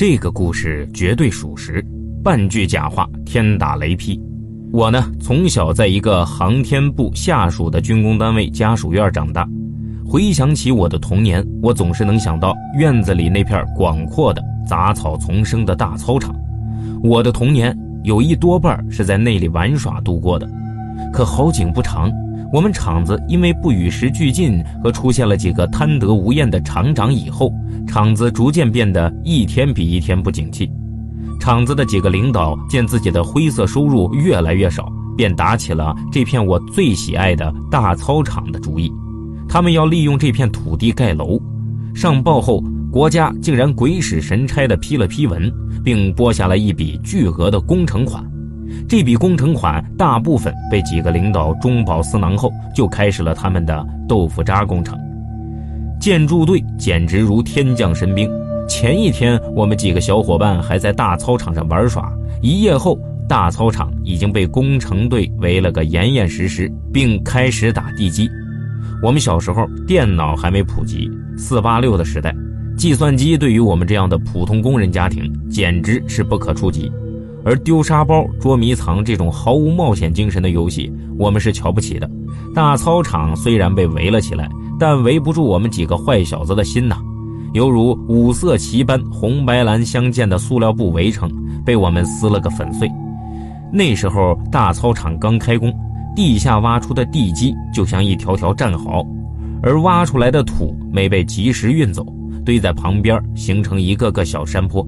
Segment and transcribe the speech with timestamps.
[0.00, 1.84] 这个故事绝对属实，
[2.24, 4.18] 半句假话，天打雷劈。
[4.72, 9.46] 我呢，从小在一个航天部下属的军工单位家属院长大。
[10.02, 16.34] 回想起我的童年，我总是能想到院子里那片广阔的杂草丛生的大操场。
[17.02, 20.48] 我的童年有一多半是在那里玩耍度过的。
[21.12, 22.10] 可好景不长。
[22.52, 27.52] 我们厂子因为不与时俱进和出现了几个贪得无厌的厂长以后，
[27.86, 30.68] 厂子逐渐变得一天比一天不景气。
[31.38, 38.90] 厂子的几个领导见自己的灰色收入越来越少，便打起了这片我最喜爱的大操场的主意。
[39.48, 41.40] 他们要利用这片土地盖楼。
[41.94, 45.50] 上报后，国家竟然鬼使神差地批了批文，
[45.84, 48.24] 并拨下了一笔巨额的工程款。
[48.88, 54.98] 这笔工程款大部分被几个领导中饱私囊后，就开始了他们的豆腐渣工程。
[56.00, 58.30] 建筑队简直如天降神兵。
[58.68, 68.30] 前一天，我们几个小伙伴还在大操场上玩耍，一夜后，大操场已经被工程队围了个严严实实，并开始打地基。
[69.02, 72.34] 我们小时候电脑还没普及，四八六的时代，
[72.76, 76.90] 计算机对于我们这样的普通工人家庭简直是不可触及。
[77.44, 82.10] 而丢沙包、捉迷藏这种毫无冒险精神的游戏，我们是瞧不起的。
[82.54, 86.98] 大操场虽然被围了起来，但围不住我们几个坏小子的心呐，
[87.54, 91.30] 犹如五色旗般红白蓝相间的塑料布围城，
[91.64, 92.90] 被我们撕了个粉碎。
[93.72, 95.72] 那时候大操场刚开工，
[96.14, 99.06] 地下挖出的地基就像一条条战壕，
[99.62, 102.04] 而挖出来的土没被及时运走，
[102.44, 104.86] 堆在旁边，形成一个个小山坡。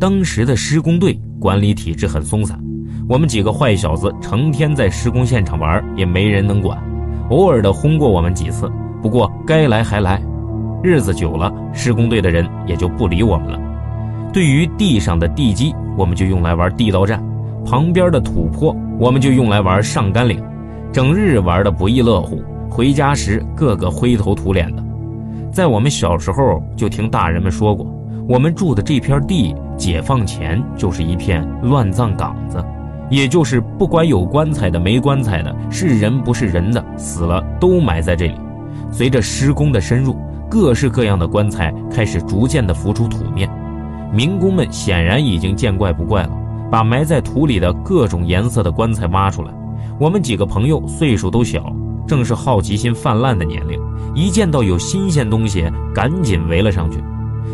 [0.00, 1.20] 当时的施工队。
[1.44, 2.58] 管理体制很松散，
[3.06, 6.82] 我们几个坏小子成天在施工现场玩，也没人能管。
[7.28, 8.66] 偶尔的轰过我们几次，
[9.02, 10.18] 不过该来还来。
[10.82, 13.60] 日子久了，施工队的人也就不理我们了。
[14.32, 17.20] 对于地上的地基，我们就用来玩地道战；
[17.62, 20.42] 旁边的土坡，我们就用来玩上甘岭。
[20.94, 24.82] 整日玩的不亦乐乎，回家时个个灰头土脸的。
[25.52, 27.86] 在我们小时候就听大人们说过，
[28.28, 29.54] 我们住的这片地。
[29.76, 32.64] 解放前就是一片乱葬岗子，
[33.10, 38.34] 也就是不管有棺材的没棺材的，是人不是人的，死了都埋在这里。
[38.92, 40.16] 随着施工的深入，
[40.48, 43.50] 各式各样的棺材开始逐渐的浮出土面，
[44.12, 46.30] 民工们显然已经见怪不怪了，
[46.70, 49.52] 把埋在土里的各种颜色的棺材挖出来。
[49.98, 51.74] 我们几个朋友岁数都小，
[52.06, 53.76] 正是好奇心泛滥的年龄，
[54.14, 57.02] 一见到有新鲜东西，赶紧围了上去。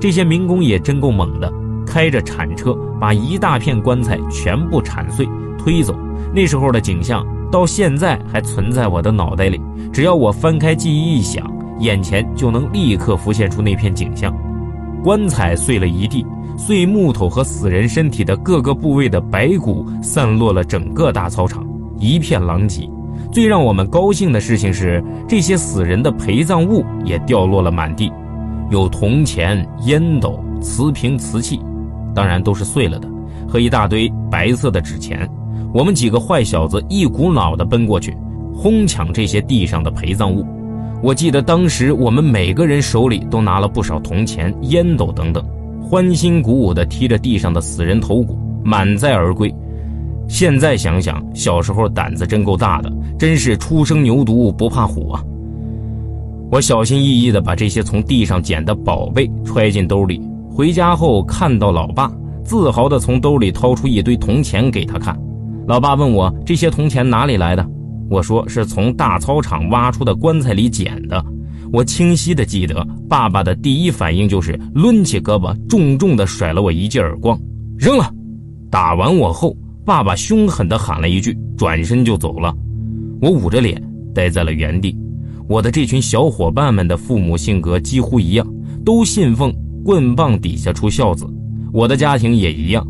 [0.00, 1.52] 这些民工也真够猛的。
[1.86, 5.28] 开着铲车，把一大片棺材全部铲碎
[5.58, 5.94] 推走。
[6.34, 9.60] 那时候的景象，到现在还存在我的脑袋里。
[9.92, 11.44] 只要我翻开记忆一想，
[11.80, 14.32] 眼前就能立刻浮现出那片景象：
[15.02, 16.24] 棺材碎了一地，
[16.56, 21.66] 碎木头和死人身体的各个部位的白骨散落了整个大操场，
[21.98, 22.88] 一片狼藉。
[23.30, 28.10] 最让我们高兴的事情是，这些死人的陪葬物也掉落了满地，
[28.72, 31.60] 有铜钱、烟斗、瓷瓶、瓷器。
[32.14, 33.06] 当然都是碎了的，
[33.46, 35.28] 和一大堆白色的纸钱。
[35.74, 38.16] 我们几个坏小子一股脑的奔过去，
[38.54, 40.42] 哄抢这些地上的陪葬物。
[41.02, 45.44] 我记得当时我们每个人手里都拿了不少铜钱、烟斗等等，
[45.82, 49.54] 欢欣鼓舞地踢着地上的死人头骨，满载而归。
[50.28, 55.22] 现在想想，小时候胆子真够大的，真是初生牛犊不怕虎啊！
[56.52, 60.20] 我小心翼翼地把这些从地上捡的宝贝揣进兜里。
[60.50, 62.12] 回家后看到老爸，
[62.44, 65.18] 自豪地从兜里掏出一堆铜钱给他看。
[65.66, 67.66] 老爸问我这些铜钱哪里来的，
[68.10, 71.24] 我说是从大操场挖出的棺材里捡的。
[71.72, 77.40] 我清晰地记得，爸爸的第一反应就是抡起胳膊，重重地甩了我一记耳光，
[77.78, 78.12] 扔了。
[78.70, 82.54] 打完我后，爸爸凶狠地喊了一句，转身就走了。
[83.22, 83.82] 我捂着脸
[84.14, 84.94] 待在了原地。
[85.52, 88.46] 我的这群小伙伴们的父母性格几乎一样，
[88.86, 89.52] 都信奉。
[89.84, 91.26] 棍棒底下出孝子，
[91.74, 92.82] 我的家庭也一样，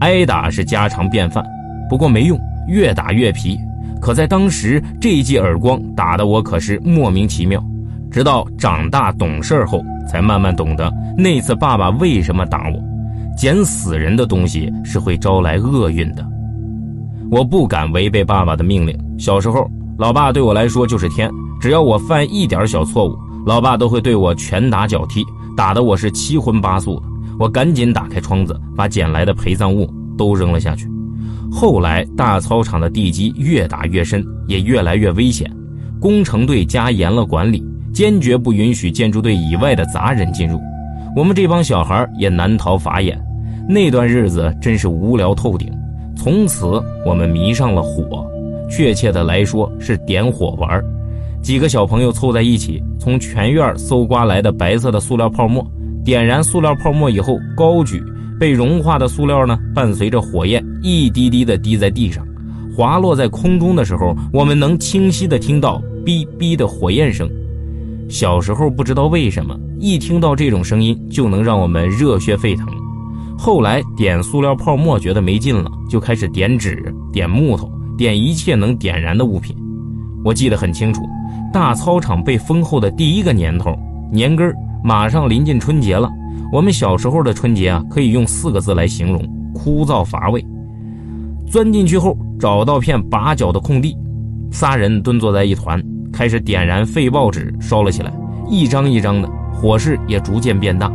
[0.00, 1.44] 挨打是家常便饭。
[1.88, 3.56] 不过没用，越打越皮。
[4.00, 7.64] 可在当时，这一记耳光打得我可是莫名其妙。
[8.10, 12.82] 直到长大懂事后，才慢慢懂得那次爸爸为什么打我。
[13.36, 16.26] 捡死人的东西是会招来厄运的。
[17.30, 18.98] 我不敢违背爸爸的命令。
[19.18, 21.30] 小时候，老爸对我来说就是天，
[21.62, 23.16] 只要我犯一点小错误，
[23.46, 25.24] 老爸都会对我拳打脚踢。
[25.56, 27.02] 打得我是七荤八素的，
[27.38, 29.88] 我赶紧打开窗子，把捡来的陪葬物
[30.18, 30.90] 都扔了下去。
[31.52, 35.48] 后来大操场的地基越打越深，也越来越危险，
[36.00, 37.64] 工程队加严了管理，
[37.94, 40.58] 坚决不允许建筑队以外的杂人进入。
[41.14, 43.16] 我们这帮小孩也难逃法眼。
[43.68, 45.72] 那段日子真是无聊透顶。
[46.16, 48.26] 从此，我们迷上了火，
[48.68, 50.82] 确切的来说是点火玩。
[51.42, 55.66] 几个小朋友凑在一起，从全院搜刮来的白色的塑料泡沫，
[56.04, 58.00] 点燃塑料泡沫以后高举，
[58.38, 62.24] 被融化的塑料呢，伴随着火焰一滴滴的滴在地上，
[62.76, 67.28] 滑落在空中的时候，我们能清晰的听到哔哔的火焰声。
[68.08, 72.66] 小时候不知道为什么，一听到这种声音就能让我们热血沸腾。
[73.36, 77.68] 后来点塑料泡沫觉得没劲了，就开始点纸、点木头、
[77.98, 79.56] 点一切能点燃的物品。
[80.24, 81.02] 我记得很清楚，
[81.52, 83.76] 大操场被封后的第一个年头，
[84.10, 86.08] 年根儿马上临近春节了。
[86.52, 89.22] 我们小时候的春节啊，可以用四个字来形容：
[89.54, 90.44] 枯燥乏味。
[91.46, 93.96] 钻进去后，找到片拔脚的空地，
[94.50, 95.82] 仨人蹲坐在一团，
[96.12, 98.12] 开始点燃废报纸，烧了起来，
[98.48, 100.90] 一张一张的，火势也逐渐变大。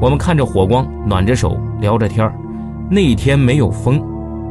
[0.00, 2.34] 我们看着火光，暖着手，聊着天儿。
[2.90, 4.02] 那天没有风，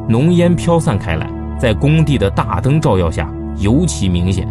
[0.08, 4.46] 浓烟飘散开来，在工地的大灯照耀下尤其明显。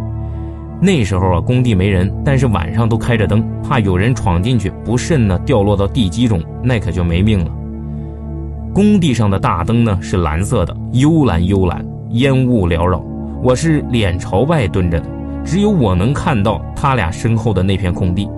[0.80, 7.50] 那时候啊，工地没人，但是晚上都开着灯，怕有人闯进去，不慎呢掉落到地基中，那可就没命了。
[8.74, 13.02] 工地上的大灯呢是蓝色的，幽蓝幽蓝，烟雾缭绕。
[13.42, 15.06] 我是脸朝外蹲着的，
[15.42, 18.28] 只有我能看到他俩身后的那片空地。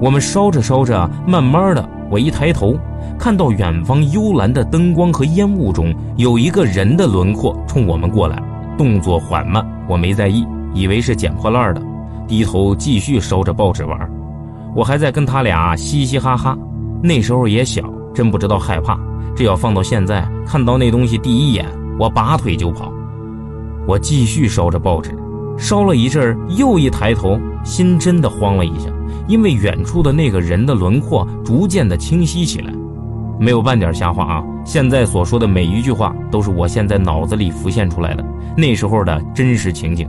[0.00, 2.76] 我们烧着烧着，慢慢的，我一抬头，
[3.18, 8.40] 看到远方幽蓝的灯光和烟雾中有一个人的轮廓冲我们过来，
[8.78, 11.82] 动作缓慢，我没在意，以为是捡破烂的，
[12.26, 14.10] 低头继续烧着报纸玩。
[14.74, 16.56] 我还在跟他俩嘻嘻哈哈，
[17.02, 17.82] 那时候也小，
[18.14, 18.98] 真不知道害怕。
[19.36, 21.66] 这要放到现在，看到那东西第一眼，
[21.98, 22.90] 我拔腿就跑。
[23.86, 25.14] 我继续烧着报纸，
[25.58, 28.88] 烧了一阵又一抬头，心真的慌了一下。
[29.28, 32.72] 因为远处的那个人的轮廓逐渐的清晰起来，
[33.38, 34.44] 没有半点瞎话啊！
[34.64, 38.24] 现在所说的每一句话都是我现在脑子里浮现出来的
[38.56, 40.08] 那时候的真实情景。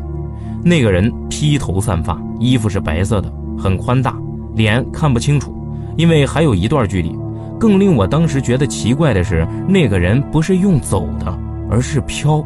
[0.63, 4.15] 那个人披头散发，衣服是白色的，很宽大，
[4.55, 5.53] 脸看不清楚，
[5.97, 7.17] 因为还有一段距离。
[7.59, 11.37] 更令我当时觉得奇怪的是，那个人不是用走的，
[11.69, 12.43] 而是飘，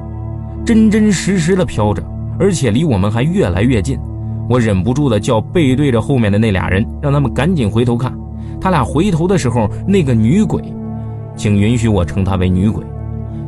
[0.66, 2.04] 真真实实的飘着，
[2.40, 4.00] 而且离我们还越来越近。
[4.50, 8.14] 我忍不住的叫背对着后面的那俩人，让他们赶紧回头看。
[8.60, 10.62] 他俩回头的时候，那个女鬼，
[11.36, 12.84] 请允许我称她为女鬼。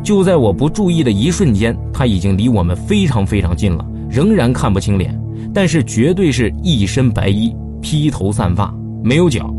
[0.04, 5.20] 就在我不注意的一瞬间，她已经离我们非常非常近了，仍然看不清脸，
[5.54, 8.74] 但是绝对是一身白衣，披头散发，
[9.04, 9.54] 没有脚。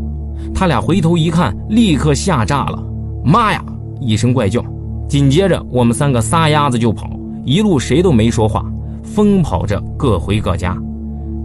[0.53, 2.83] 他俩回头一看，立刻吓炸了，
[3.23, 3.63] 妈呀！
[3.99, 4.65] 一声怪叫，
[5.07, 7.07] 紧接着我们三个撒丫子就跑，
[7.45, 8.65] 一路谁都没说话，
[9.03, 10.75] 疯跑着各回各家。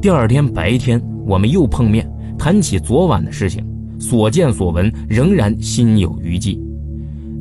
[0.01, 3.63] 第二天白天，我们又碰面，谈起昨晚的事情，
[3.99, 6.61] 所见所闻仍然心有余悸。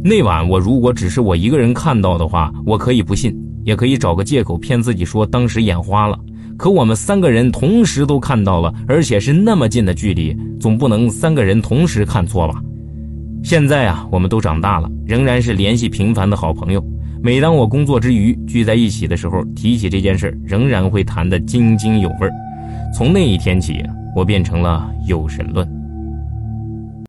[0.04, 6.19] 那晚我如果只是我一个人看到的话，我可以不信，也可以找个借口骗自己说当时眼花了。
[6.57, 12.62] 可我们三个人同时都看到了，而且是那么近的距离，总不能三个人同时看错吧？
[13.44, 16.84] 现在啊，我们都长大了，仍然是联系频繁的好朋友。
[17.22, 22.30] 每当我工作之余聚在一起的时候，提起这件事，仍然会谈得津津有味。
[22.96, 23.84] 从那一天起，
[24.16, 25.68] 我变成了有神论。